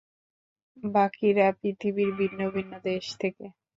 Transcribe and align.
বাকিরা, 0.83 1.47
পৃথিবীর 1.59 2.09
ভিন্ন-ভিন্ন 2.19 2.73
দেশ 2.83 3.05
থেকে। 3.21 3.45